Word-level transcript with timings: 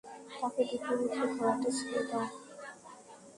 তাকে 0.31 0.61
ডেকে 0.69 0.91
বলছে, 0.97 1.23
ঘোড়াটি 1.33 1.69
ছেড়ে 1.77 2.01
দাও। 2.09 2.25